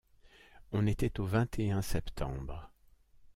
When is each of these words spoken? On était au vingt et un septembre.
On 0.71 0.87
était 0.87 1.19
au 1.19 1.25
vingt 1.25 1.59
et 1.59 1.69
un 1.69 1.83
septembre. 1.83 2.71